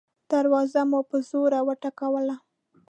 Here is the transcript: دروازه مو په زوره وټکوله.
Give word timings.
دروازه 0.31 0.81
مو 0.89 0.99
په 1.09 1.17
زوره 1.29 1.59
وټکوله. 1.67 2.35